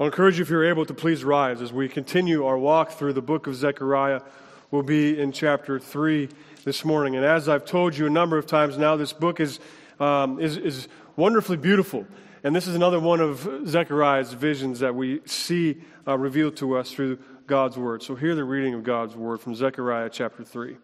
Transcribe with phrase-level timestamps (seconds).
[0.00, 3.12] I'll encourage you, if you're able, to please rise as we continue our walk through
[3.12, 4.22] the book of Zechariah.
[4.70, 6.30] We'll be in chapter 3
[6.64, 7.16] this morning.
[7.16, 9.60] And as I've told you a number of times now, this book is,
[9.98, 12.06] um, is, is wonderfully beautiful.
[12.42, 16.90] And this is another one of Zechariah's visions that we see uh, revealed to us
[16.90, 18.02] through God's word.
[18.02, 20.78] So hear the reading of God's word from Zechariah chapter 3.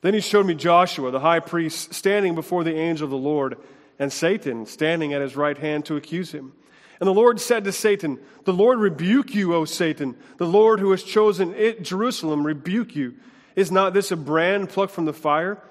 [0.00, 3.58] Then he showed me Joshua, the high priest, standing before the angel of the Lord,
[3.98, 6.54] and Satan standing at his right hand to accuse him.
[7.00, 10.16] And the Lord said to Satan, The Lord rebuke you, O Satan.
[10.38, 13.14] The Lord who has chosen it, Jerusalem rebuke you.
[13.54, 15.62] Is not this a brand plucked from the fire?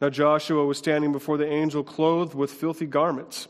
[0.00, 3.48] Now Joshua was standing before the angel, clothed with filthy garments.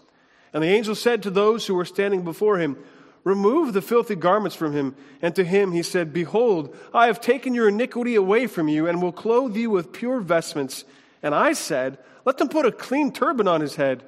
[0.52, 2.76] And the angel said to those who were standing before him,
[3.22, 4.96] Remove the filthy garments from him.
[5.20, 9.02] And to him he said, Behold, I have taken your iniquity away from you, and
[9.02, 10.84] will clothe you with pure vestments.
[11.22, 14.02] And I said, Let them put a clean turban on his head.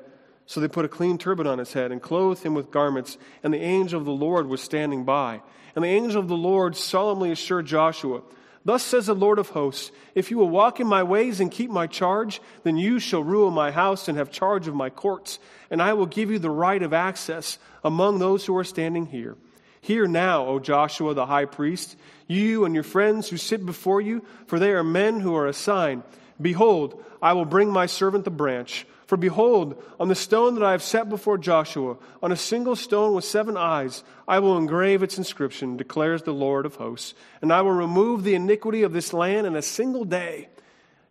[0.52, 3.54] So they put a clean turban on his head and clothed him with garments, and
[3.54, 5.40] the angel of the Lord was standing by.
[5.74, 8.20] And the angel of the Lord solemnly assured Joshua,
[8.62, 11.70] Thus says the Lord of hosts, If you will walk in my ways and keep
[11.70, 15.38] my charge, then you shall rule my house and have charge of my courts,
[15.70, 19.38] and I will give you the right of access among those who are standing here.
[19.80, 21.96] Hear now, O Joshua the high priest,
[22.26, 25.54] you and your friends who sit before you, for they are men who are a
[25.54, 26.02] sign.
[26.38, 28.84] Behold, I will bring my servant the branch.
[29.12, 33.12] For behold, on the stone that I have set before Joshua, on a single stone
[33.12, 37.12] with seven eyes, I will engrave its inscription, declares the Lord of hosts.
[37.42, 40.48] And I will remove the iniquity of this land in a single day.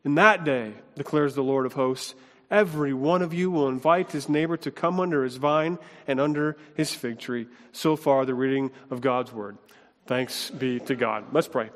[0.04, 2.16] In that day, declares the Lord of hosts,
[2.50, 6.58] every one of you will invite his neighbor to come under his vine and under
[6.74, 7.46] his fig tree.
[7.72, 9.60] So far, the reading of God's word.
[10.08, 11.26] Thanks be to God.
[11.34, 11.70] Let's pray.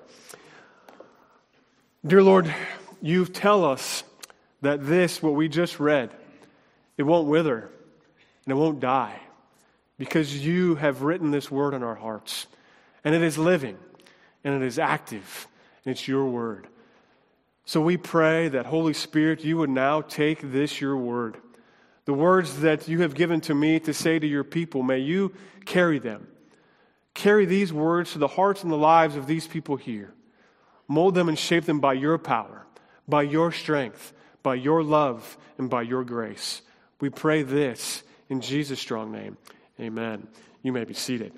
[2.04, 2.52] Dear Lord,
[3.00, 4.04] you tell us
[4.62, 6.12] that this, what we just read,
[6.98, 7.70] it won't wither
[8.46, 9.20] and it won't die
[9.98, 12.48] because you have written this word on our hearts.
[13.04, 13.78] And it is living
[14.44, 15.48] and it is active
[15.84, 16.68] and it's your word.
[17.66, 21.38] So we pray that, Holy Spirit, you would now take this, your word,
[22.06, 25.34] the words that you have given to me to say to your people, may you
[25.66, 26.28] carry them.
[27.16, 30.14] Carry these words to the hearts and the lives of these people here.
[30.88, 32.68] Mold them and shape them by your power,
[33.08, 34.14] by your strength,
[34.46, 36.62] by your love and by your grace.
[37.02, 39.38] We pray this in Jesus' strong name.
[39.80, 40.28] Amen.
[40.62, 41.34] You may be seated.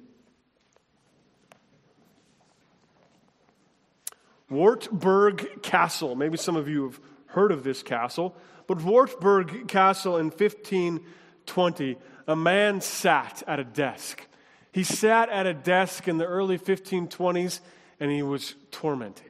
[4.50, 6.16] Wartburg Castle.
[6.16, 8.36] Maybe some of you have heard of this castle,
[8.68, 11.96] but Wartburg Castle in 1520,
[12.28, 14.28] a man sat at a desk.
[14.74, 17.62] He sat at a desk in the early 1520s
[18.02, 19.27] and he was tormented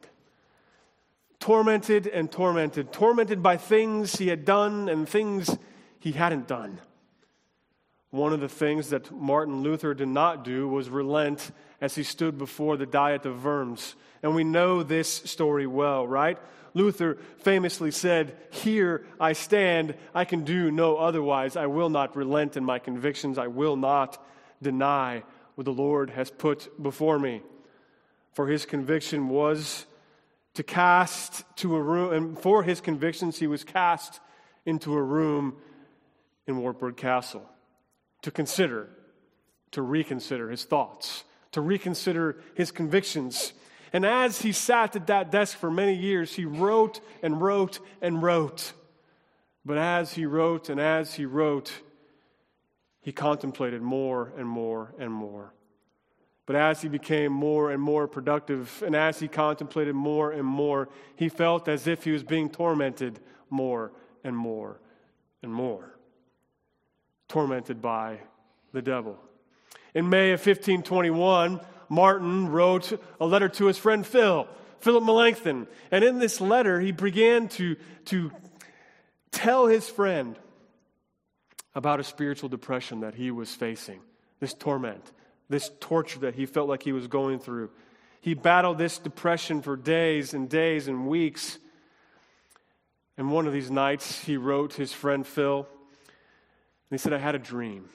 [1.40, 5.56] tormented and tormented, tormented by things he had done and things
[6.00, 6.80] he hadn't done.
[8.10, 12.38] One of the things that Martin Luther did not do was relent as he stood
[12.38, 13.96] before the Diet of Worms.
[14.24, 16.38] And we know this story well, right?
[16.74, 21.56] Luther famously said, Here I stand, I can do no otherwise.
[21.56, 24.24] I will not relent in my convictions, I will not
[24.62, 25.24] deny
[25.56, 27.42] what the Lord has put before me.
[28.34, 29.86] For his conviction was
[30.58, 34.20] to cast to a room, and for his convictions, he was cast
[34.66, 35.56] into a room
[36.48, 37.48] in Wartburg Castle
[38.24, 38.90] to consider,
[39.70, 43.54] to reconsider his thoughts, to reconsider his convictions.
[43.94, 48.24] And as he sat at that desk for many years, he wrote and wrote and
[48.24, 48.74] wrote.
[49.64, 51.72] But as he wrote and as he wrote,
[53.00, 55.54] he contemplated more and more and more.
[56.48, 60.88] But as he became more and more productive, and as he contemplated more and more,
[61.18, 63.20] he felt as if he was being tormented
[63.50, 63.92] more
[64.24, 64.80] and more
[65.44, 65.94] and more.
[67.28, 68.22] Tormented by
[68.72, 69.20] the devil.
[69.94, 71.60] In May of 1521,
[71.90, 74.48] Martin wrote a letter to his friend Phil,
[74.80, 75.68] Philip Melanchthon.
[75.92, 77.76] And in this letter, he began to,
[78.06, 78.32] to
[79.32, 80.40] tell his friend
[81.76, 84.00] about a spiritual depression that he was facing,
[84.40, 85.12] this torment
[85.50, 87.70] this torture that he felt like he was going through.
[88.22, 91.60] He battled this depression for days and days and weeks.
[93.18, 95.66] And one of these nights, he wrote his friend Phil, and
[96.90, 97.90] he said, I had a dream.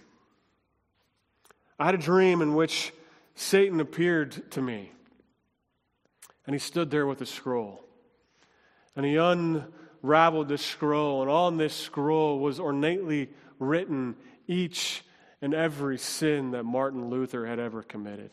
[1.78, 2.92] I had a dream in which
[3.34, 4.92] Satan appeared to me.
[6.46, 7.84] And he stood there with a scroll.
[8.96, 14.16] And he unraveled the scroll, and on this scroll was ornately written
[14.46, 15.04] each
[15.42, 18.30] and every sin that Martin Luther had ever committed.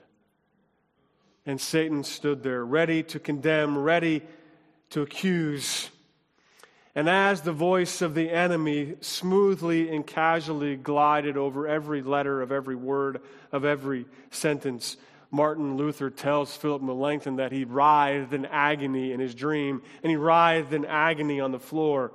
[1.45, 4.21] And Satan stood there, ready to condemn, ready
[4.91, 5.89] to accuse.
[6.93, 12.51] And as the voice of the enemy smoothly and casually glided over every letter of
[12.51, 13.21] every word
[13.51, 14.95] of every sentence,
[15.31, 20.15] Martin Luther tells Philip Melanchthon that he writhed in agony in his dream, and he
[20.15, 22.11] writhed in agony on the floor.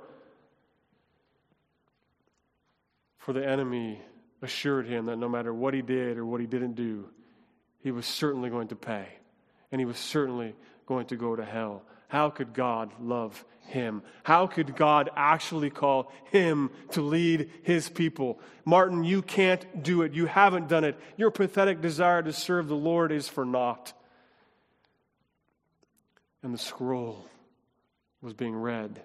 [3.17, 4.01] For the enemy
[4.45, 7.09] assured him that no matter what he did or what he didn't do,
[7.79, 9.07] he was certainly going to pay,
[9.71, 10.55] and he was certainly
[10.85, 11.83] going to go to hell.
[12.07, 14.03] How could God love him?
[14.23, 18.39] How could God actually call him to lead his people?
[18.63, 20.13] Martin, you can't do it.
[20.13, 20.97] You haven't done it.
[21.17, 23.93] Your pathetic desire to serve the Lord is for naught.
[26.43, 27.25] And the scroll
[28.21, 29.01] was being read,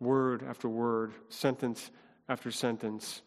[0.00, 1.90] word after word, sentence
[2.28, 3.22] after sentence.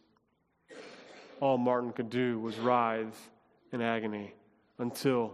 [1.39, 3.29] All Martin could do was writhe
[3.71, 4.33] in agony
[4.79, 5.33] until,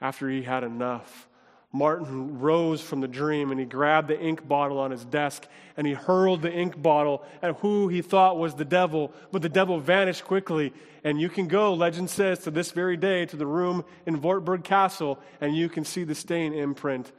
[0.00, 1.28] after he had enough,
[1.72, 5.86] Martin rose from the dream and he grabbed the ink bottle on his desk and
[5.86, 9.78] he hurled the ink bottle at who he thought was the devil, but the devil
[9.78, 10.72] vanished quickly.
[11.04, 14.64] And you can go, legend says, to this very day to the room in Wartburg
[14.64, 17.12] Castle and you can see the stain imprint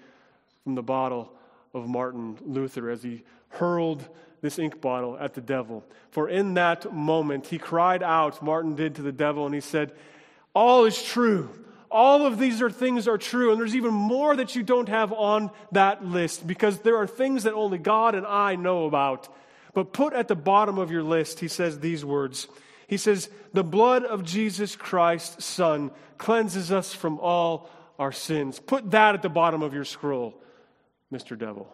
[0.64, 1.32] from the bottle
[1.74, 4.08] of Martin Luther as he hurled
[4.42, 5.84] this ink bottle at the devil.
[6.10, 9.94] For in that moment he cried out, Martin did to the devil, and he said,
[10.54, 11.50] All is true.
[11.90, 15.12] All of these are things are true, and there's even more that you don't have
[15.12, 19.28] on that list because there are things that only God and I know about.
[19.74, 22.48] But put at the bottom of your list, he says these words.
[22.88, 28.60] He says, The blood of Jesus Christ, Son, cleanses us from all our sins.
[28.60, 30.34] Put that at the bottom of your scroll,
[31.12, 31.38] Mr.
[31.38, 31.74] Devil.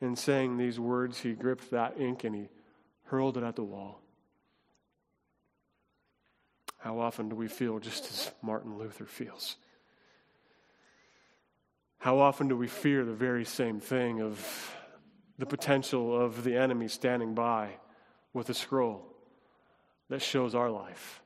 [0.00, 2.48] In saying these words, he gripped that ink and he
[3.04, 4.00] hurled it at the wall.
[6.78, 9.56] How often do we feel just as Martin Luther feels?
[11.98, 14.74] How often do we fear the very same thing of
[15.36, 17.72] the potential of the enemy standing by
[18.32, 19.06] with a scroll
[20.08, 21.20] that shows our life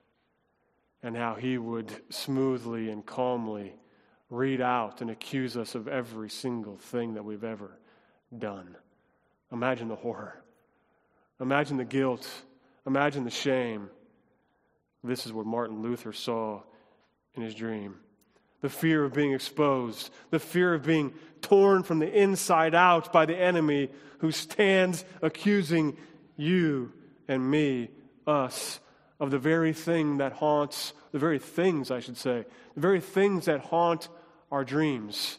[1.02, 3.76] and how he would smoothly and calmly
[4.30, 7.78] read out and accuse us of every single thing that we've ever
[8.38, 8.76] done?
[9.52, 10.42] Imagine the horror.
[11.40, 12.28] Imagine the guilt.
[12.86, 13.90] Imagine the shame.
[15.02, 16.62] This is what Martin Luther saw
[17.34, 17.96] in his dream
[18.64, 23.26] the fear of being exposed, the fear of being torn from the inside out by
[23.26, 23.90] the enemy
[24.20, 25.94] who stands accusing
[26.38, 26.90] you
[27.28, 27.90] and me,
[28.26, 28.80] us,
[29.20, 33.44] of the very thing that haunts, the very things, I should say, the very things
[33.44, 34.08] that haunt
[34.50, 35.36] our dreams.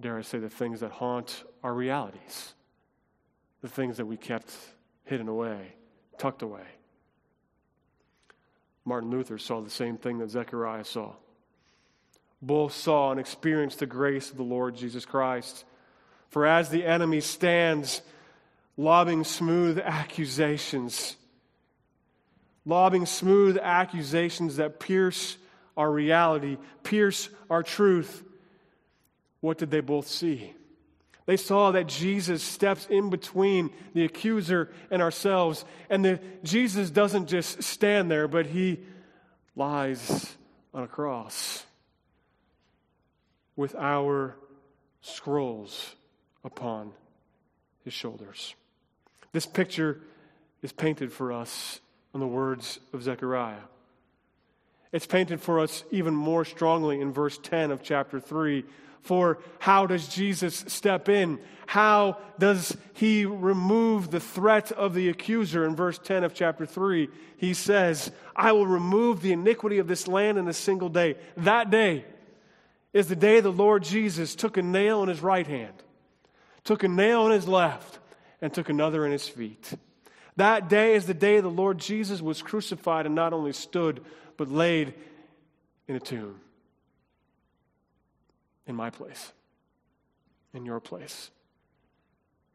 [0.00, 2.54] Dare I say, the things that haunt our realities,
[3.62, 4.52] the things that we kept
[5.04, 5.72] hidden away,
[6.18, 6.66] tucked away.
[8.84, 11.12] Martin Luther saw the same thing that Zechariah saw.
[12.40, 15.64] Both saw and experienced the grace of the Lord Jesus Christ.
[16.30, 18.00] For as the enemy stands
[18.76, 21.16] lobbing smooth accusations,
[22.64, 25.36] lobbing smooth accusations that pierce
[25.76, 28.22] our reality, pierce our truth,
[29.40, 30.52] what did they both see?
[31.26, 35.64] They saw that Jesus steps in between the accuser and ourselves.
[35.90, 38.80] And the, Jesus doesn't just stand there, but he
[39.54, 40.34] lies
[40.72, 41.66] on a cross
[43.56, 44.36] with our
[45.02, 45.94] scrolls
[46.44, 46.92] upon
[47.84, 48.54] his shoulders.
[49.32, 50.00] This picture
[50.62, 51.80] is painted for us
[52.14, 53.60] in the words of Zechariah.
[54.92, 58.64] It's painted for us even more strongly in verse 10 of chapter 3
[59.02, 61.38] for how does Jesus step in?
[61.66, 65.64] How does he remove the threat of the accuser?
[65.64, 70.08] In verse 10 of chapter 3, he says, I will remove the iniquity of this
[70.08, 71.16] land in a single day.
[71.38, 72.04] That day
[72.92, 75.74] is the day the Lord Jesus took a nail in his right hand,
[76.64, 77.98] took a nail in his left,
[78.40, 79.72] and took another in his feet.
[80.36, 84.04] That day is the day the Lord Jesus was crucified and not only stood,
[84.38, 84.94] but laid
[85.86, 86.40] in a tomb
[88.66, 89.32] in my place,
[90.54, 91.30] in your place.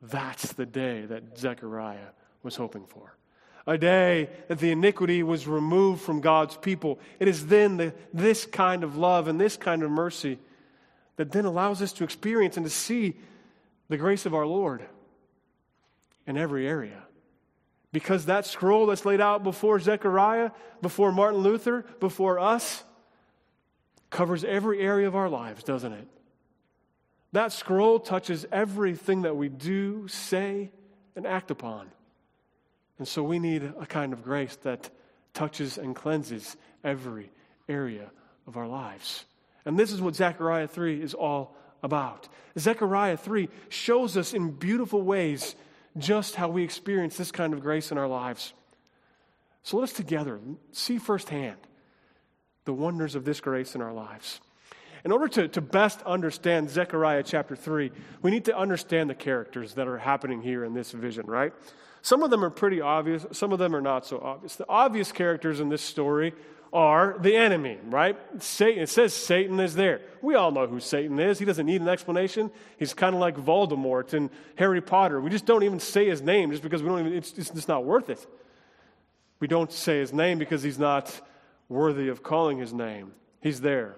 [0.01, 2.09] That's the day that Zechariah
[2.41, 3.15] was hoping for.
[3.65, 6.99] A day that the iniquity was removed from God's people.
[7.19, 10.39] It is then the, this kind of love and this kind of mercy
[11.15, 13.15] that then allows us to experience and to see
[13.89, 14.83] the grace of our Lord
[16.27, 17.03] in every area.
[17.93, 22.83] Because that scroll that's laid out before Zechariah, before Martin Luther, before us,
[24.09, 26.07] covers every area of our lives, doesn't it?
[27.31, 30.71] That scroll touches everything that we do, say,
[31.15, 31.87] and act upon.
[32.97, 34.89] And so we need a kind of grace that
[35.33, 37.31] touches and cleanses every
[37.69, 38.11] area
[38.47, 39.25] of our lives.
[39.65, 42.27] And this is what Zechariah 3 is all about.
[42.57, 45.55] Zechariah 3 shows us in beautiful ways
[45.97, 48.53] just how we experience this kind of grace in our lives.
[49.63, 50.39] So let us together
[50.71, 51.57] see firsthand
[52.65, 54.41] the wonders of this grace in our lives.
[55.05, 59.73] In order to, to best understand Zechariah chapter 3, we need to understand the characters
[59.73, 61.53] that are happening here in this vision, right?
[62.01, 64.55] Some of them are pretty obvious, some of them are not so obvious.
[64.55, 66.33] The obvious characters in this story
[66.73, 68.17] are the enemy, right?
[68.39, 70.01] Satan, it says Satan is there.
[70.23, 71.37] We all know who Satan is.
[71.37, 72.49] He doesn't need an explanation.
[72.77, 75.21] He's kind of like Voldemort and Harry Potter.
[75.21, 77.67] We just don't even say his name just because we don't even, it's, it's just
[77.67, 78.25] not worth it.
[79.39, 81.21] We don't say his name because he's not
[81.69, 83.13] worthy of calling his name.
[83.39, 83.95] He's there.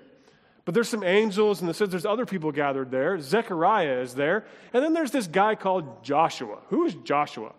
[0.65, 3.19] But there's some angels, and it says there's other people gathered there.
[3.21, 4.45] Zechariah is there.
[4.73, 6.57] And then there's this guy called Joshua.
[6.69, 7.53] Who is Joshua?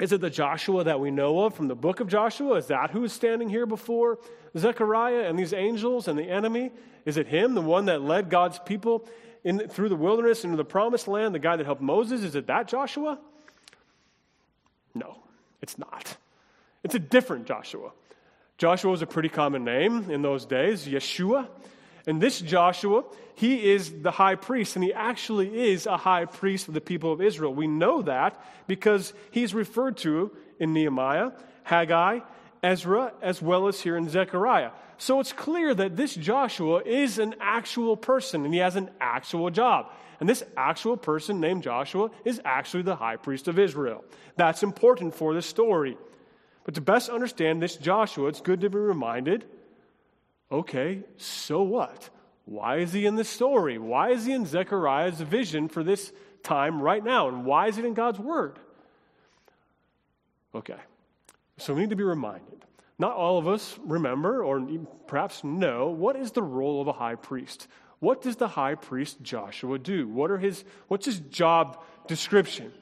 [0.00, 2.54] Is it the Joshua that we know of from the book of Joshua?
[2.54, 4.18] Is that who is standing here before
[4.56, 6.72] Zechariah and these angels and the enemy?
[7.04, 9.06] Is it him, the one that led God's people
[9.44, 12.22] in, through the wilderness into the promised land, the guy that helped Moses?
[12.22, 13.18] Is it that Joshua?
[14.94, 15.18] No,
[15.60, 16.16] it's not.
[16.82, 17.92] It's a different Joshua.
[18.56, 21.46] Joshua was a pretty common name in those days, Yeshua.
[22.06, 23.04] And this Joshua,
[23.34, 27.12] he is the high priest, and he actually is a high priest of the people
[27.12, 27.54] of Israel.
[27.54, 32.20] We know that because he's referred to in Nehemiah, Haggai,
[32.62, 34.70] Ezra, as well as here in Zechariah.
[34.98, 39.50] So it's clear that this Joshua is an actual person, and he has an actual
[39.50, 39.90] job.
[40.20, 44.04] And this actual person named Joshua is actually the high priest of Israel.
[44.36, 45.96] That's important for this story.
[46.64, 49.46] But to best understand this Joshua, it's good to be reminded
[50.50, 52.10] okay, so what?
[52.44, 53.78] Why is he in this story?
[53.78, 57.28] Why is he in Zechariah's vision for this time right now?
[57.28, 58.58] And why is it in God's word?
[60.54, 60.80] Okay,
[61.58, 62.64] so we need to be reminded.
[62.98, 64.66] Not all of us remember or
[65.06, 67.66] perhaps know what is the role of a high priest.
[68.00, 70.08] What does the high priest Joshua do?
[70.08, 72.72] What are his, what's his job description?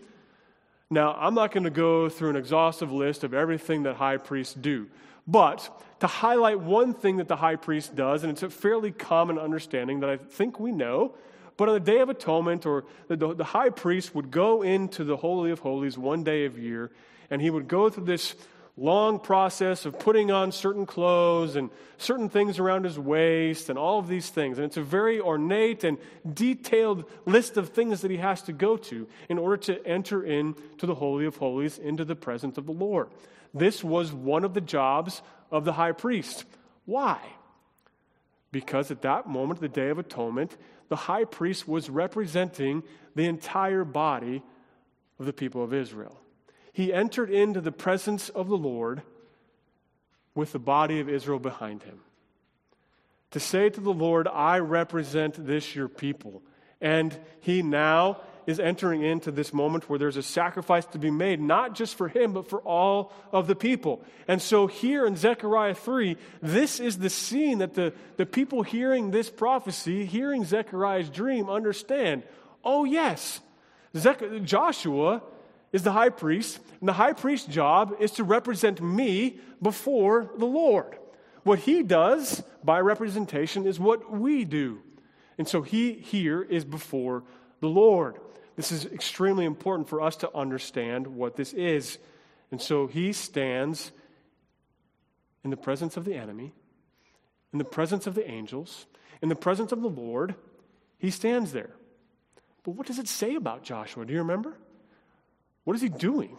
[0.90, 4.54] Now, I'm not going to go through an exhaustive list of everything that high priests
[4.54, 4.87] do,
[5.28, 9.38] but to highlight one thing that the high priest does, and it's a fairly common
[9.38, 11.14] understanding that I think we know,
[11.56, 15.16] but on the Day of Atonement, or the, the high priest would go into the
[15.16, 16.90] Holy of Holies one day of year,
[17.30, 18.35] and he would go through this
[18.78, 21.68] long process of putting on certain clothes and
[21.99, 24.56] certain things around his waist and all of these things.
[24.56, 25.99] And it's a very ornate and
[26.32, 30.87] detailed list of things that he has to go to in order to enter into
[30.87, 33.08] the Holy of Holies, into the presence of the Lord.
[33.59, 36.45] This was one of the jobs of the high priest.
[36.85, 37.19] Why?
[38.50, 40.57] Because at that moment, the Day of Atonement,
[40.88, 42.83] the high priest was representing
[43.15, 44.43] the entire body
[45.19, 46.19] of the people of Israel
[46.79, 49.03] he entered into the presence of the Lord
[50.37, 51.99] with the body of Israel behind him.
[53.33, 56.41] To say to the Lord, I represent this, your people.
[56.81, 61.38] And he now is entering into this moment where there's a sacrifice to be made,
[61.38, 64.02] not just for him, but for all of the people.
[64.26, 69.11] And so here in Zechariah 3, this is the scene that the, the people hearing
[69.11, 72.23] this prophecy, hearing Zechariah's dream, understand.
[72.64, 73.40] Oh, yes,
[73.95, 75.21] Zech- Joshua
[75.71, 80.47] is the high priest, and the high priest's job is to represent me before the
[80.47, 80.97] Lord.
[81.43, 84.81] What he does by representation is what we do.
[85.37, 87.25] And so he here is before
[87.61, 88.17] the Lord.
[88.59, 91.97] This is extremely important for us to understand what this is.
[92.50, 93.93] And so he stands
[95.45, 96.53] in the presence of the enemy,
[97.53, 98.87] in the presence of the angels,
[99.23, 100.35] in the presence of the Lord.
[100.99, 101.71] He stands there.
[102.65, 104.05] But what does it say about Joshua?
[104.05, 104.59] Do you remember?
[105.62, 106.37] What is he doing?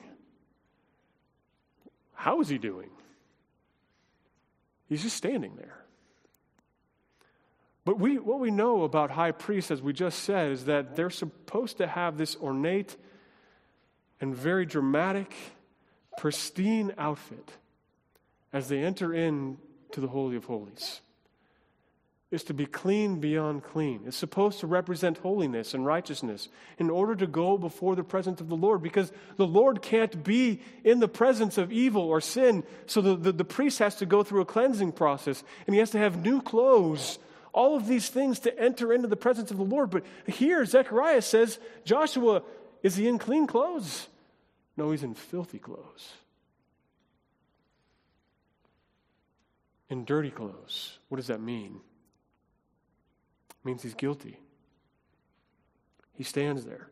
[2.15, 2.89] How is he doing?
[4.89, 5.85] He's just standing there.
[7.89, 11.09] But we, what we know about high priests, as we just said, is that they're
[11.09, 12.95] supposed to have this ornate
[14.21, 15.33] and very dramatic,
[16.15, 17.51] pristine outfit
[18.53, 19.57] as they enter into
[20.01, 21.01] the Holy of Holies
[22.29, 24.01] is to be clean beyond clean.
[24.05, 28.49] It's supposed to represent holiness and righteousness in order to go before the presence of
[28.49, 32.63] the Lord because the Lord can't be in the presence of evil or sin.
[32.85, 35.89] So the, the, the, priest has to go through a cleansing process and he has
[35.89, 37.17] to have new clothes.
[37.53, 39.89] All of these things to enter into the presence of the Lord.
[39.89, 42.43] But here, Zechariah says, Joshua,
[42.83, 44.07] is he in clean clothes?
[44.77, 46.13] No, he's in filthy clothes.
[49.89, 50.97] In dirty clothes.
[51.09, 51.81] What does that mean?
[53.63, 54.39] means he's guilty.
[56.13, 56.89] He stands there.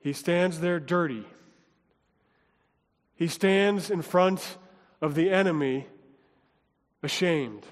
[0.00, 1.26] He stands there dirty.
[3.14, 4.58] He stands in front
[5.00, 5.86] of the enemy
[7.02, 7.66] ashamed.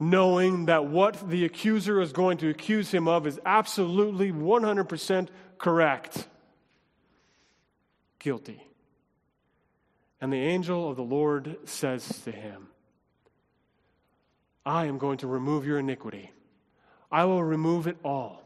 [0.00, 5.28] Knowing that what the accuser is going to accuse him of is absolutely 100%
[5.58, 6.26] correct.
[8.18, 8.66] Guilty.
[10.20, 12.68] And the angel of the Lord says to him,
[14.64, 16.32] I am going to remove your iniquity.
[17.12, 18.42] I will remove it all.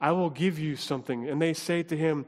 [0.00, 1.28] I will give you something.
[1.28, 2.26] And they say to him,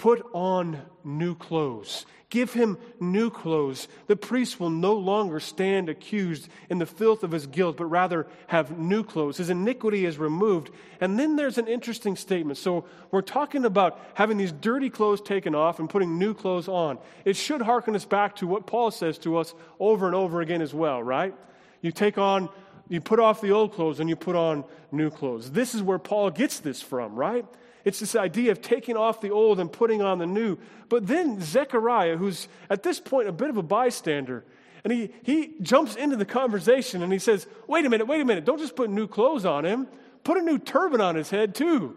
[0.00, 2.06] Put on new clothes.
[2.30, 3.86] Give him new clothes.
[4.06, 8.26] The priest will no longer stand accused in the filth of his guilt, but rather
[8.46, 9.36] have new clothes.
[9.36, 10.70] His iniquity is removed.
[11.02, 12.56] And then there's an interesting statement.
[12.56, 16.96] So we're talking about having these dirty clothes taken off and putting new clothes on.
[17.26, 20.62] It should harken us back to what Paul says to us over and over again
[20.62, 21.34] as well, right?
[21.82, 22.48] You take on,
[22.88, 25.50] you put off the old clothes and you put on new clothes.
[25.50, 27.44] This is where Paul gets this from, right?
[27.84, 30.58] It's this idea of taking off the old and putting on the new.
[30.88, 34.44] But then Zechariah, who's at this point a bit of a bystander,
[34.84, 38.24] and he, he jumps into the conversation and he says, Wait a minute, wait a
[38.24, 39.86] minute, don't just put new clothes on him,
[40.24, 41.96] put a new turban on his head too.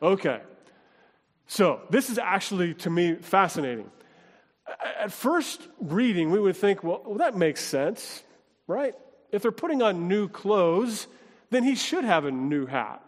[0.00, 0.40] Okay.
[1.46, 3.90] So, this is actually, to me, fascinating.
[4.98, 8.22] At first reading, we would think, well, well, that makes sense,
[8.66, 8.94] right?
[9.30, 11.06] If they're putting on new clothes,
[11.50, 13.02] then he should have a new hat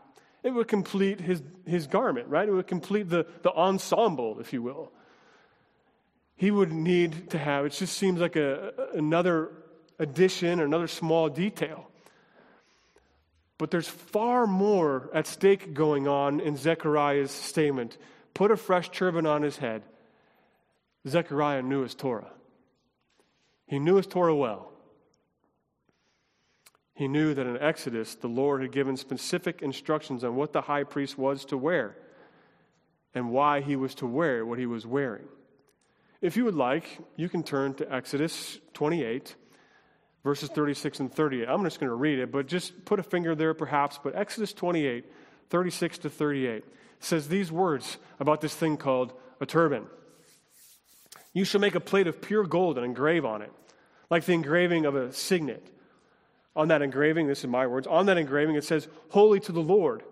[0.46, 2.48] it would complete his, his garment, right?
[2.48, 4.92] It would complete the, the ensemble, if you will.
[6.36, 9.50] He would need to have, it just seems like a, another
[9.98, 11.90] addition or another small detail.
[13.58, 17.98] But there's far more at stake going on in Zechariah's statement.
[18.32, 19.82] Put a fresh turban on his head.
[21.08, 22.30] Zechariah knew his Torah.
[23.66, 24.70] He knew his Torah well.
[26.96, 30.82] He knew that in Exodus, the Lord had given specific instructions on what the high
[30.82, 31.94] priest was to wear
[33.14, 35.28] and why he was to wear what he was wearing.
[36.22, 39.34] If you would like, you can turn to Exodus 28,
[40.24, 41.46] verses 36 and 38.
[41.46, 44.00] I'm just going to read it, but just put a finger there perhaps.
[44.02, 45.04] But Exodus 28,
[45.50, 46.64] 36 to 38
[47.00, 49.84] says these words about this thing called a turban.
[51.34, 53.52] You shall make a plate of pure gold and engrave on it,
[54.08, 55.74] like the engraving of a signet
[56.56, 59.60] on that engraving, this is my words, on that engraving it says, Holy to the
[59.60, 60.02] Lord.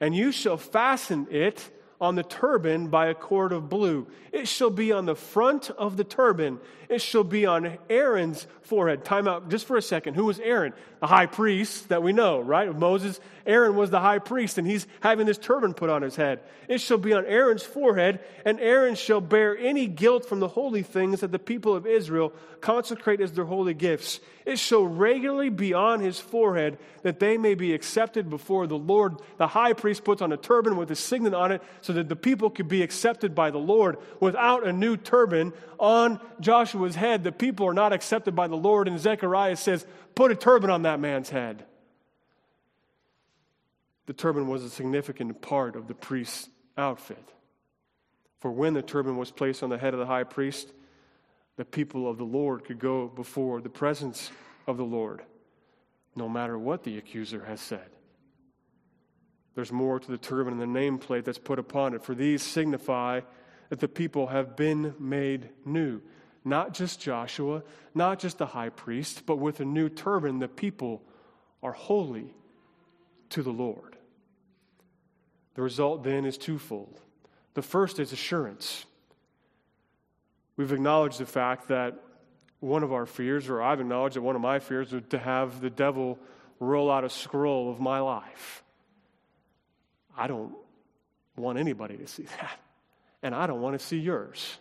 [0.00, 4.06] And you shall fasten it on the turban by a cord of blue.
[4.32, 6.58] It shall be on the front of the turban.
[6.88, 9.04] It shall be on Aaron's forehead.
[9.04, 10.14] Time out just for a second.
[10.14, 10.74] Who was Aaron?
[11.00, 12.74] The high priest that we know, right?
[12.74, 13.20] Moses.
[13.46, 16.40] Aaron was the high priest, and he's having this turban put on his head.
[16.66, 20.82] It shall be on Aaron's forehead, and Aaron shall bear any guilt from the holy
[20.82, 24.20] things that the people of Israel consecrate as their holy gifts.
[24.46, 29.16] It shall regularly be on his forehead, that they may be accepted before the Lord.
[29.36, 32.16] The high priest puts on a turban with a signet on it, so that the
[32.16, 33.98] people could be accepted by the Lord.
[34.18, 38.88] Without a new turban on Joshua's head, the people are not accepted by the Lord.
[38.88, 41.66] And Zechariah says, Put a turban on that man's head.
[44.06, 47.22] The turban was a significant part of the priest's outfit.
[48.38, 50.72] For when the turban was placed on the head of the high priest,
[51.56, 54.30] the people of the Lord could go before the presence
[54.66, 55.20] of the Lord,
[56.16, 57.90] no matter what the accuser has said.
[59.54, 63.20] There's more to the turban and the nameplate that's put upon it, for these signify
[63.68, 66.00] that the people have been made new.
[66.44, 67.62] Not just Joshua,
[67.94, 71.02] not just the high priest, but with a new turban, the people
[71.62, 72.34] are holy
[73.30, 73.96] to the Lord.
[75.54, 77.00] The result then is twofold.
[77.54, 78.84] The first is assurance.
[80.56, 82.00] We've acknowledged the fact that
[82.60, 85.60] one of our fears, or I've acknowledged that one of my fears, was to have
[85.60, 86.18] the devil
[86.58, 88.63] roll out a scroll of my life.
[90.16, 90.54] I don't
[91.36, 92.58] want anybody to see that.
[93.22, 94.58] And I don't want to see yours.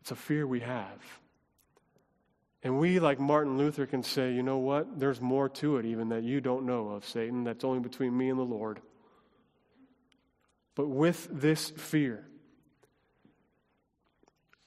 [0.00, 1.00] It's a fear we have.
[2.64, 4.98] And we, like Martin Luther, can say, you know what?
[4.98, 7.44] There's more to it even that you don't know of, Satan.
[7.44, 8.80] That's only between me and the Lord.
[10.74, 12.24] But with this fear,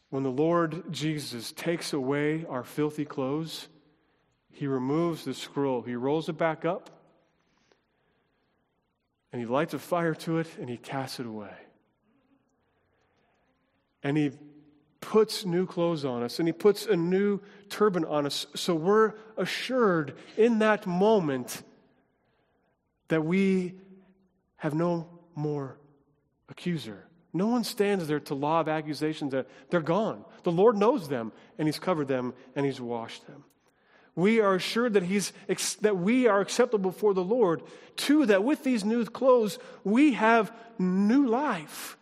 [0.09, 3.67] when the Lord Jesus takes away our filthy clothes,
[4.51, 6.89] he removes the scroll, he rolls it back up,
[9.35, 11.51] and he lights a fire to it, and he casts it away.
[14.01, 14.31] And he
[15.01, 18.47] puts new clothes on us and he puts a new turban on us.
[18.55, 21.63] So we're assured in that moment
[23.09, 23.73] that we
[24.55, 25.77] have no more
[26.47, 27.05] accuser.
[27.33, 30.23] No one stands there to lob accusations that they're gone.
[30.43, 33.43] The Lord knows them and he's covered them and he's washed them.
[34.15, 35.33] We are assured that, he's,
[35.81, 37.61] that we are acceptable before the Lord.
[37.97, 41.97] Two, that with these new clothes, we have new life.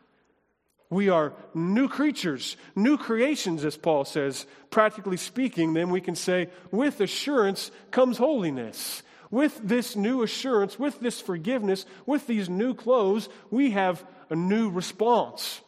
[0.92, 4.46] We are new creatures, new creations, as Paul says.
[4.70, 9.02] Practically speaking, then we can say, with assurance comes holiness.
[9.32, 14.70] With this new assurance, with this forgiveness, with these new clothes, we have a new
[14.70, 15.62] response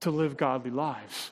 [0.00, 1.30] to live godly lives,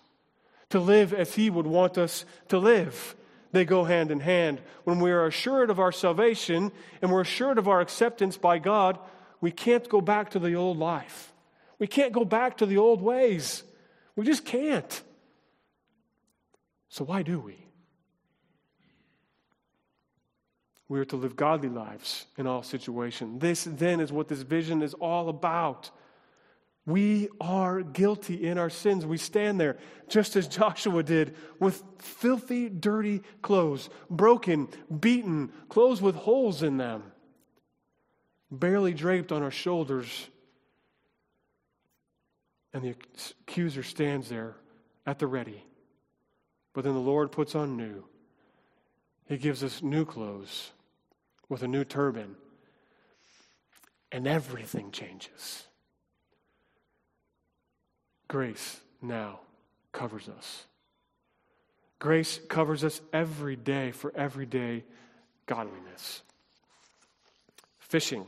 [0.69, 3.17] to live as He would want us to live.
[3.53, 4.61] They go hand in hand.
[4.85, 8.99] When we are assured of our salvation and we're assured of our acceptance by God,
[9.41, 11.33] we can't go back to the old life.
[11.79, 13.63] We can't go back to the old ways.
[14.15, 15.03] We just can't.
[16.91, 17.57] So, why do we?
[20.89, 23.41] We are to live godly lives in all situations.
[23.41, 25.91] This, then, is what this vision is all about.
[26.91, 29.07] We are guilty in our sins.
[29.07, 36.17] We stand there, just as Joshua did, with filthy, dirty clothes, broken, beaten, clothes with
[36.17, 37.05] holes in them,
[38.51, 40.29] barely draped on our shoulders
[42.73, 42.95] and the
[43.43, 44.57] accuser stands there
[45.07, 45.65] at the ready.
[46.73, 48.05] But then the Lord puts on new.
[49.27, 50.71] He gives us new clothes
[51.49, 52.37] with a new turban.
[54.13, 55.65] And everything changes.
[58.31, 59.41] Grace now
[59.91, 60.65] covers us.
[61.99, 64.85] Grace covers us every day for everyday
[65.47, 66.23] godliness.
[67.81, 68.25] Fishing.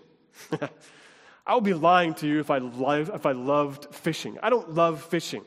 [1.47, 4.39] I would be lying to you if I, love, if I loved fishing.
[4.43, 5.45] I don't love fishing.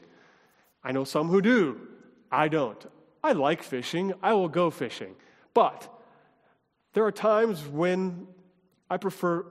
[0.82, 1.78] I know some who do.
[2.32, 2.82] I don't.
[3.22, 4.14] I like fishing.
[4.24, 5.16] I will go fishing.
[5.54, 5.86] But
[6.94, 8.26] there are times when
[8.90, 9.48] I prefer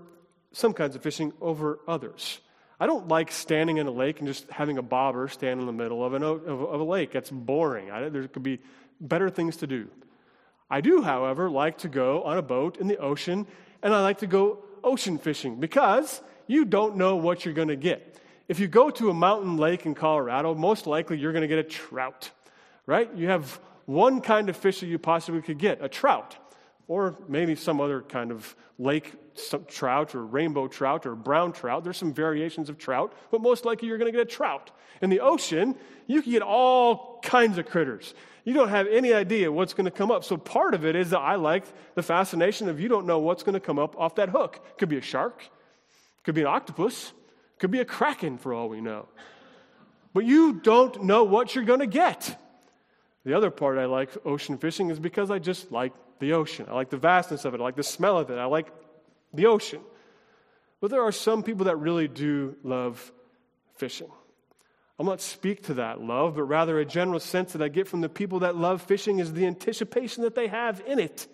[0.52, 2.40] some kinds of fishing over others.
[2.80, 5.72] I don't like standing in a lake and just having a bobber stand in the
[5.72, 7.12] middle of, an, of, of a lake.
[7.12, 7.90] That's boring.
[7.90, 8.60] I, there could be
[9.00, 9.88] better things to do.
[10.70, 13.46] I do, however, like to go on a boat in the ocean,
[13.82, 17.76] and I like to go ocean fishing because you don't know what you're going to
[17.76, 18.18] get.
[18.48, 21.58] If you go to a mountain lake in Colorado, most likely you're going to get
[21.58, 22.30] a trout,
[22.86, 23.10] right?
[23.14, 26.36] You have one kind of fish that you possibly could get a trout,
[26.86, 29.14] or maybe some other kind of lake
[29.68, 31.84] trout, or rainbow trout, or brown trout.
[31.84, 34.70] There's some variations of trout, but most likely you're going to get a trout.
[35.00, 38.14] In the ocean, you can get all kinds of critters.
[38.44, 40.22] You don't have any idea what's going to come up.
[40.24, 43.42] So part of it is that I like the fascination of you don't know what's
[43.42, 44.60] going to come up off that hook.
[44.70, 45.42] It Could be a shark,
[46.22, 47.12] could be an octopus,
[47.58, 49.08] could be a kraken for all we know.
[50.12, 52.38] But you don't know what you're going to get.
[53.24, 56.66] The other part I like ocean fishing is because I just like the ocean.
[56.68, 57.60] I like the vastness of it.
[57.60, 58.38] I like the smell of it.
[58.38, 58.72] I like
[59.32, 59.80] the ocean.
[60.80, 63.12] But there are some people that really do love
[63.76, 64.10] fishing.
[64.98, 68.00] I'll not speak to that love, but rather a general sense that I get from
[68.00, 71.26] the people that love fishing is the anticipation that they have in it.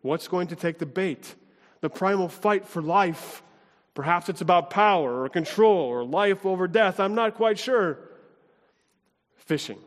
[0.00, 1.34] What's going to take the bait?
[1.80, 3.42] The primal fight for life
[3.94, 6.98] Perhaps it's about power or control or life over death.
[6.98, 7.98] I'm not quite sure.
[9.36, 9.78] Fishing.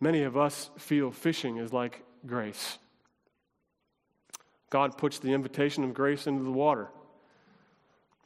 [0.00, 2.78] Many of us feel fishing is like grace.
[4.70, 6.88] God puts the invitation of grace into the water.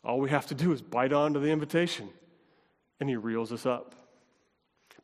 [0.05, 2.09] All we have to do is bite onto the invitation,
[3.01, 3.95] and He reels us up.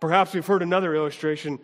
[0.01, 1.59] Perhaps we've heard another illustration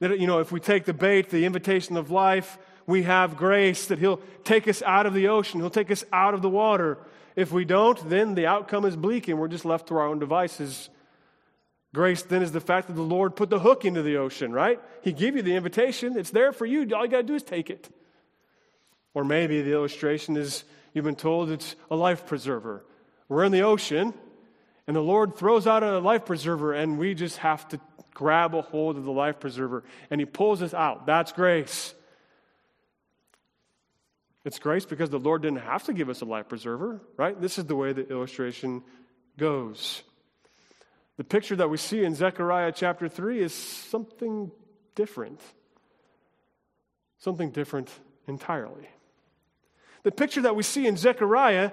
[0.00, 3.86] that, you know, if we take the bait, the invitation of life, we have grace,
[3.86, 6.98] that He'll take us out of the ocean, He'll take us out of the water.
[7.36, 10.18] If we don't, then the outcome is bleak and we're just left to our own
[10.18, 10.90] devices.
[11.92, 14.80] Grace then is the fact that the Lord put the hook into the ocean, right?
[15.02, 16.88] He gave you the invitation, it's there for you.
[16.94, 17.88] All you got to do is take it.
[19.12, 20.62] Or maybe the illustration is
[20.94, 22.84] you've been told it's a life preserver.
[23.28, 24.14] We're in the ocean,
[24.86, 27.80] and the Lord throws out a life preserver, and we just have to
[28.14, 31.06] grab a hold of the life preserver, and He pulls us out.
[31.06, 31.94] That's grace.
[34.44, 37.38] It's grace because the Lord didn't have to give us a life preserver, right?
[37.38, 38.82] This is the way the illustration
[39.36, 40.02] goes.
[41.20, 44.50] The picture that we see in Zechariah chapter 3 is something
[44.94, 45.38] different.
[47.18, 47.90] Something different
[48.26, 48.88] entirely.
[50.02, 51.72] The picture that we see in Zechariah,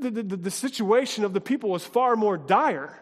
[0.00, 3.00] the, the, the situation of the people was far more dire.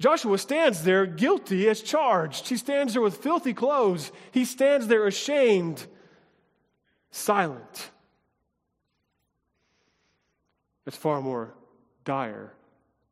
[0.00, 2.48] Joshua stands there guilty as charged.
[2.48, 4.10] He stands there with filthy clothes.
[4.30, 5.86] He stands there ashamed
[7.10, 7.90] silent.
[10.86, 11.52] It's far more
[12.06, 12.54] dire,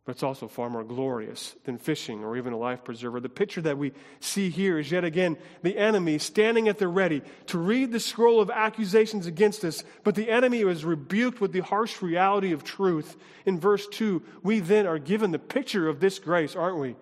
[0.05, 3.21] but it's also far more glorious than fishing or even a life preserver.
[3.21, 7.23] The picture that we see here is yet again the enemy standing at the ready
[7.47, 11.61] to read the scroll of accusations against us, but the enemy was rebuked with the
[11.61, 13.17] harsh reality of truth.
[13.47, 16.97] In verse 2, we then are given the picture of this grace, aren't we?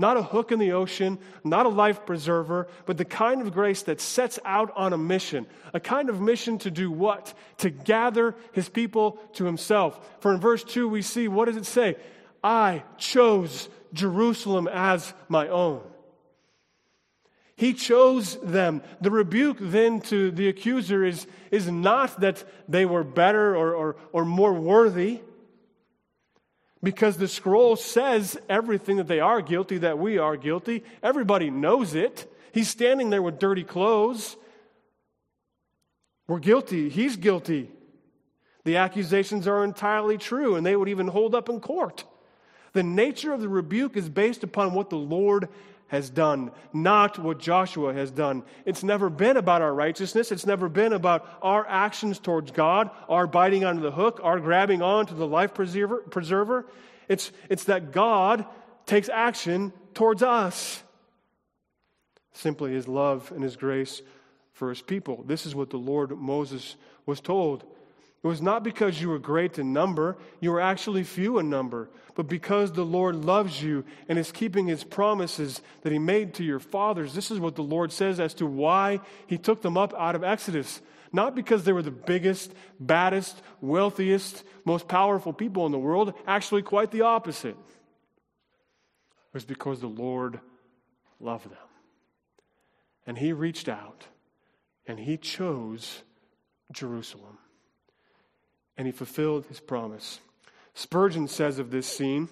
[0.00, 3.82] Not a hook in the ocean, not a life preserver, but the kind of grace
[3.82, 5.46] that sets out on a mission.
[5.74, 7.34] A kind of mission to do what?
[7.58, 9.98] To gather his people to himself.
[10.20, 11.96] For in verse 2, we see, what does it say?
[12.48, 15.82] I chose Jerusalem as my own.
[17.56, 18.80] He chose them.
[19.02, 23.96] The rebuke then to the accuser is, is not that they were better or, or,
[24.12, 25.20] or more worthy,
[26.82, 30.84] because the scroll says everything that they are guilty, that we are guilty.
[31.02, 32.32] Everybody knows it.
[32.52, 34.38] He's standing there with dirty clothes.
[36.26, 36.88] We're guilty.
[36.88, 37.70] He's guilty.
[38.64, 42.04] The accusations are entirely true, and they would even hold up in court.
[42.78, 45.48] The nature of the rebuke is based upon what the Lord
[45.88, 48.44] has done, not what Joshua has done.
[48.64, 50.30] It's never been about our righteousness.
[50.30, 54.80] It's never been about our actions towards God, our biting onto the hook, our grabbing
[54.80, 55.96] on to the life preserver.
[56.02, 56.66] preserver.
[57.08, 58.46] It's, it's that God
[58.86, 60.80] takes action towards us.
[62.32, 64.02] Simply his love and his grace
[64.52, 65.24] for his people.
[65.26, 67.64] This is what the Lord Moses was told.
[68.22, 71.88] It was not because you were great in number, you were actually few in number,
[72.16, 76.44] but because the Lord loves you and is keeping his promises that he made to
[76.44, 77.14] your fathers.
[77.14, 80.24] This is what the Lord says as to why he took them up out of
[80.24, 80.80] Exodus.
[81.12, 86.62] Not because they were the biggest, baddest, wealthiest, most powerful people in the world, actually,
[86.62, 87.56] quite the opposite.
[87.56, 87.56] It
[89.32, 90.40] was because the Lord
[91.20, 91.56] loved them.
[93.06, 94.06] And he reached out
[94.86, 96.02] and he chose
[96.72, 97.38] Jerusalem
[98.78, 100.20] and he fulfilled his promise.
[100.72, 102.28] Spurgeon says of this scene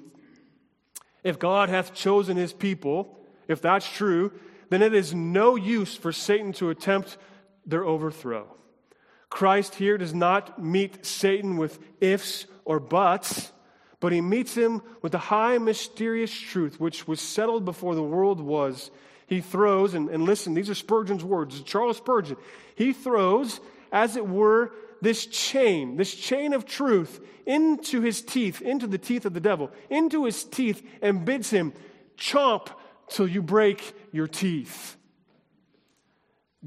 [1.24, 4.30] if God hath chosen his people, if that's true,
[4.70, 7.18] then it is no use for Satan to attempt
[7.66, 8.46] their overthrow.
[9.28, 13.50] Christ here does not meet Satan with ifs or buts,
[13.98, 18.40] but he meets him with the high mysterious truth which was settled before the world
[18.40, 18.92] was.
[19.26, 22.36] He throws, and, and listen, these are Spurgeon's words, Charles Spurgeon.
[22.76, 28.86] He throws, as it were, this chain, this chain of truth, into his teeth, into
[28.86, 31.72] the teeth of the devil, into his teeth, and bids him,
[32.16, 32.68] chomp
[33.08, 34.96] till you break your teeth.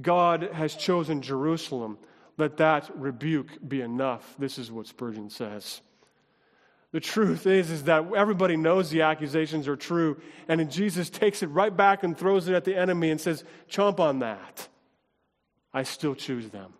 [0.02, 1.98] God has chosen Jerusalem.
[2.38, 4.36] Let that rebuke be enough.
[4.40, 5.82] This is what Spurgeon says.
[6.92, 11.48] The truth is, is that everybody knows the accusations are true, and Jesus takes it
[11.48, 14.68] right back and throws it at the enemy and says, Chomp on that.
[15.72, 16.74] I still choose them.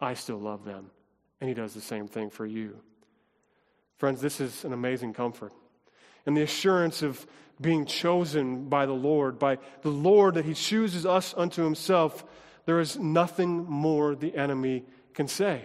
[0.00, 0.90] I still love them.
[1.40, 2.78] And He does the same thing for you.
[3.98, 5.52] Friends, this is an amazing comfort.
[6.26, 7.26] And the assurance of
[7.60, 12.24] being chosen by the Lord, by the Lord that He chooses us unto Himself,
[12.66, 15.64] there is nothing more the enemy can say.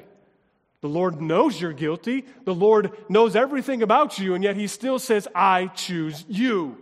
[0.82, 2.26] The Lord knows you're guilty.
[2.44, 6.78] The Lord knows everything about you, and yet He still says, I choose you,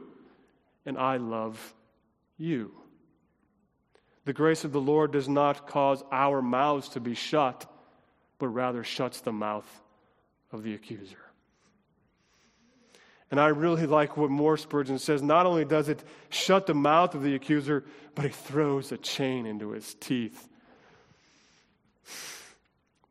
[0.85, 1.73] and I love
[2.37, 2.71] you.
[4.25, 7.69] The grace of the Lord does not cause our mouths to be shut,
[8.39, 9.67] but rather shuts the mouth
[10.51, 11.17] of the accuser.
[13.29, 15.21] And I really like what Moore Spurgeon says.
[15.21, 17.83] Not only does it shut the mouth of the accuser,
[18.15, 20.47] but he throws a chain into his teeth.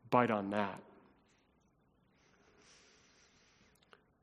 [0.09, 0.79] Bite on that.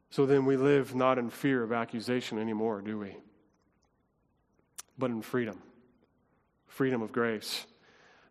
[0.09, 3.15] So then we live not in fear of accusation anymore, do we?
[4.99, 5.61] But in freedom
[6.71, 7.67] freedom of grace.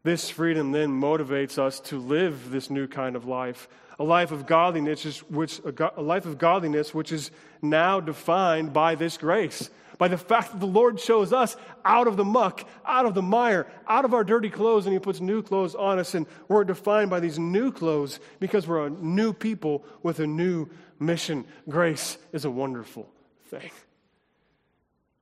[0.03, 3.67] This freedom then motivates us to live this new kind of life,
[3.99, 9.17] a life of godliness, which, a life of godliness which is now defined by this
[9.17, 13.13] grace, by the fact that the Lord chose us out of the muck, out of
[13.13, 16.25] the mire, out of our dirty clothes, and He puts new clothes on us, and
[16.47, 21.43] we're defined by these new clothes because we're a new people with a new mission.
[21.67, 23.09] Grace is a wonderful
[23.49, 23.69] thing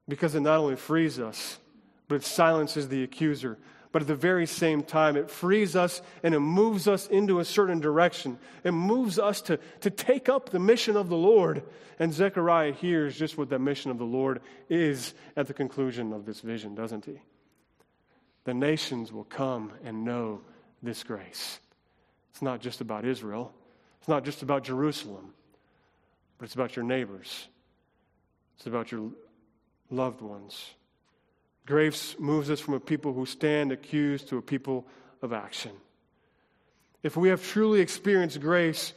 [0.07, 1.57] because it not only frees us
[2.07, 3.57] but it silences the accuser.
[3.91, 7.45] But at the very same time, it frees us and it moves us into a
[7.45, 8.37] certain direction.
[8.63, 11.63] It moves us to, to take up the mission of the Lord.
[11.97, 16.25] And Zechariah hears just what the mission of the Lord is at the conclusion of
[16.25, 17.21] this vision, doesn't he?
[18.43, 20.41] The nations will come and know
[20.83, 21.59] this grace.
[22.31, 23.53] It's not just about Israel,
[23.99, 25.33] it's not just about Jerusalem,
[26.37, 27.47] but it's about your neighbors,
[28.57, 29.09] it's about your
[29.89, 30.75] loved ones.
[31.67, 34.87] Grace moves us from a people who stand accused to a people
[35.21, 35.71] of action.
[37.03, 38.93] If we have truly experienced grace,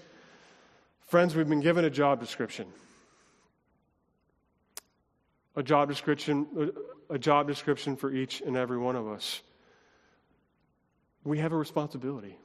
[1.08, 2.66] friends, we've been given a job description.
[5.56, 6.70] A job description,
[7.10, 9.42] a job description for each and every one of us.
[11.24, 12.38] We have a responsibility.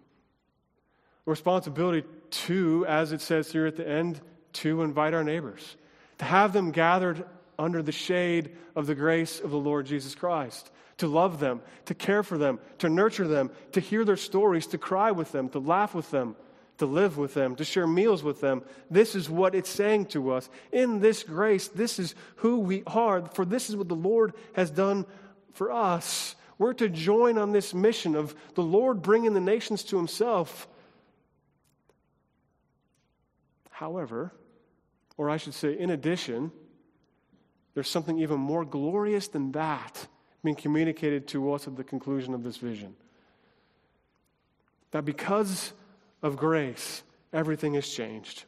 [1.27, 4.19] A responsibility to, as it says here at the end,
[4.53, 5.75] to invite our neighbors,
[6.17, 7.25] to have them gathered
[7.57, 11.93] under the shade of the grace of the Lord Jesus Christ, to love them, to
[11.93, 15.59] care for them, to nurture them, to hear their stories, to cry with them, to
[15.59, 16.35] laugh with them,
[16.77, 18.61] to live with them, to share meals with them.
[18.89, 20.49] This is what it's saying to us.
[20.71, 24.69] In this grace, this is who we are, for this is what the Lord has
[24.69, 25.05] done
[25.53, 26.35] for us.
[26.57, 30.67] We're to join on this mission of the Lord bringing the nations to himself.
[33.69, 34.33] However,
[35.17, 36.51] or I should say, in addition,
[37.75, 40.07] there's something even more glorious than that
[40.43, 42.95] being communicated to us at the conclusion of this vision.
[44.91, 45.73] That because
[46.23, 48.45] of grace, everything has changed.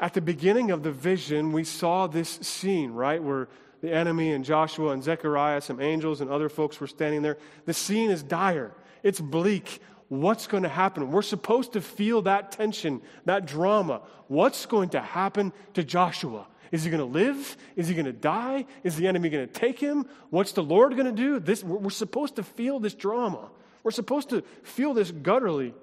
[0.00, 3.48] At the beginning of the vision, we saw this scene, right, where
[3.80, 7.38] the enemy and Joshua and Zechariah, some angels and other folks were standing there.
[7.66, 9.80] The scene is dire, it's bleak.
[10.08, 11.10] What's going to happen?
[11.10, 14.02] We're supposed to feel that tension, that drama.
[14.28, 16.46] What's going to happen to Joshua?
[16.72, 17.56] Is he going to live?
[17.76, 18.66] Is he going to die?
[18.82, 20.06] Is the enemy going to take him?
[20.30, 21.38] What's the Lord going to do?
[21.38, 23.50] This, we're supposed to feel this drama.
[23.84, 25.74] We're supposed to feel this gutturally.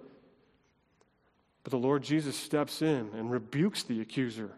[1.64, 4.52] But the Lord Jesus steps in and rebukes the accuser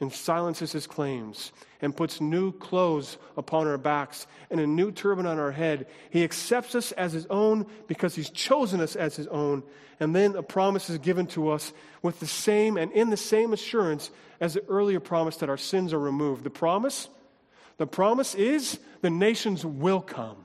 [0.00, 5.26] and silences his claims and puts new clothes upon our backs and a new turban
[5.26, 5.86] on our head.
[6.10, 9.62] He accepts us as his own because he's chosen us as his own.
[9.98, 13.52] And then a promise is given to us with the same and in the same
[13.52, 14.10] assurance
[14.40, 16.44] as the earlier promise that our sins are removed.
[16.44, 17.08] The promise?
[17.76, 20.36] The promise is the nations will come.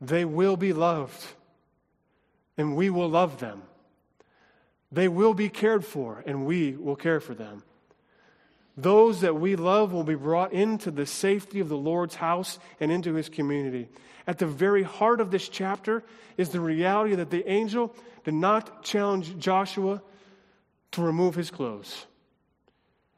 [0.00, 1.24] They will be loved,
[2.58, 3.62] and we will love them.
[4.94, 7.64] They will be cared for, and we will care for them.
[8.76, 12.92] Those that we love will be brought into the safety of the Lord's house and
[12.92, 13.88] into his community.
[14.24, 16.04] At the very heart of this chapter
[16.36, 20.00] is the reality that the angel did not challenge Joshua
[20.92, 22.06] to remove his clothes.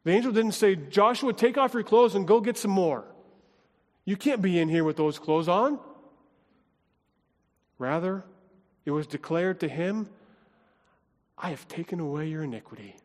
[0.05, 3.05] The angel didn't say, Joshua, take off your clothes and go get some more.
[4.07, 5.79] You can't be in here with those clothes on.
[7.79, 8.25] Rather,
[8.87, 10.09] it was declared to him,
[11.39, 12.97] I have taken away your iniquity.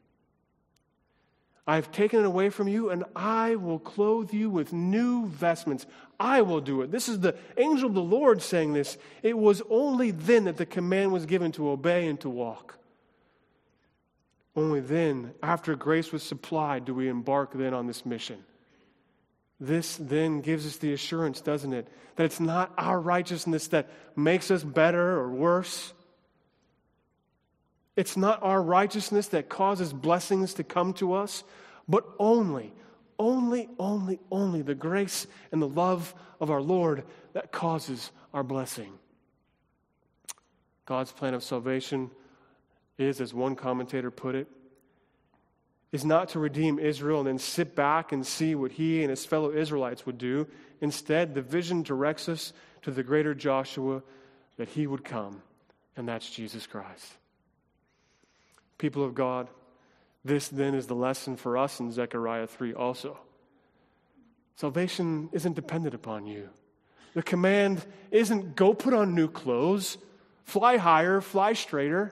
[1.68, 5.86] I have taken it away from you, and I will clothe you with new vestments.
[6.20, 6.92] I will do it.
[6.92, 8.98] This is the angel of the Lord saying this.
[9.22, 12.78] It was only then that the command was given to obey and to walk.
[14.56, 18.44] Only then, after grace was supplied, do we embark then on this mission.
[19.60, 24.50] This then gives us the assurance, doesn't it, that it's not our righteousness that makes
[24.52, 25.94] us better or worse.
[27.96, 31.44] It's not our righteousness that causes blessings to come to us,
[31.88, 32.74] but only,
[33.20, 38.94] only, only, only the grace and the love of our Lord that causes our blessing.
[40.86, 42.10] God's plan of salvation
[42.98, 44.48] is, as one commentator put it,
[45.92, 49.26] is not to redeem Israel and then sit back and see what he and his
[49.26, 50.48] fellow Israelites would do.
[50.80, 54.02] Instead, the vision directs us to the greater Joshua
[54.58, 55.42] that he would come,
[55.98, 57.18] and that's Jesus Christ.
[58.82, 59.48] People of God,
[60.26, 63.16] this then is the lesson for us in Zechariah 3 also.
[64.56, 66.50] Salvation isn't dependent upon you.
[67.14, 70.00] The command isn't go put on new clothes,
[70.46, 72.12] fly higher, fly straighter.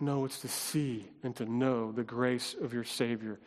[0.00, 3.38] No, it's to see and to know the grace of your Savior.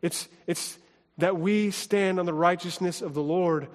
[0.00, 0.78] It's, it's
[1.18, 3.66] that we stand on the righteousness of the Lord,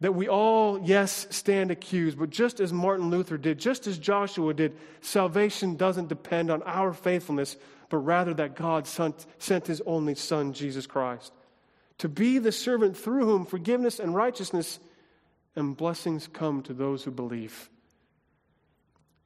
[0.00, 4.54] that we all, yes, stand accused, but just as Martin Luther did, just as Joshua
[4.54, 7.56] did, salvation doesn't depend on our faithfulness,
[7.90, 11.32] but rather that God sent, sent his only Son, Jesus Christ,
[11.98, 14.80] to be the servant through whom forgiveness and righteousness
[15.54, 17.68] and blessings come to those who believe.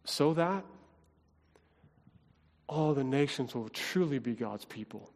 [0.04, 0.64] So that
[2.66, 5.10] all the nations will truly be God's people.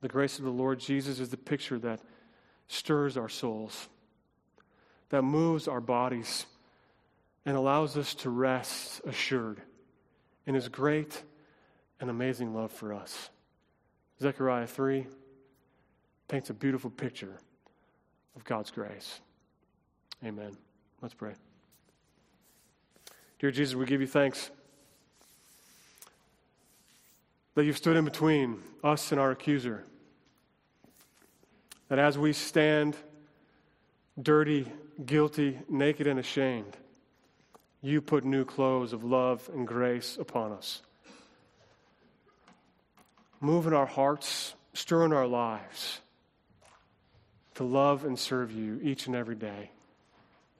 [0.00, 2.00] The grace of the Lord Jesus is the picture that
[2.68, 3.88] stirs our souls,
[5.10, 6.46] that moves our bodies,
[7.44, 9.60] and allows us to rest assured
[10.46, 11.22] in His great
[12.00, 13.30] and amazing love for us.
[14.20, 15.06] Zechariah 3
[16.28, 17.38] paints a beautiful picture
[18.34, 19.20] of God's grace.
[20.24, 20.56] Amen.
[21.02, 21.34] Let's pray.
[23.38, 24.50] Dear Jesus, we give you thanks
[27.54, 29.84] that you've stood in between us and our accuser.
[31.88, 32.96] That as we stand
[34.20, 34.70] dirty,
[35.04, 36.76] guilty, naked, and ashamed,
[37.82, 40.82] you put new clothes of love and grace upon us.
[43.40, 46.00] Move in our hearts, stir in our lives
[47.56, 49.70] to love and serve you each and every day.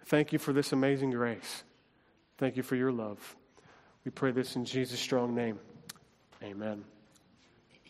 [0.07, 1.63] Thank you for this amazing grace.
[2.39, 3.37] Thank you for your love.
[4.05, 5.59] We pray this in Jesus' strong name.
[6.43, 6.96] Amen.